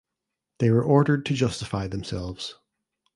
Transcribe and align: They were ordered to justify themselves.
They 0.57 0.71
were 0.71 0.81
ordered 0.83 1.27
to 1.27 1.35
justify 1.35 1.85
themselves. 1.85 2.55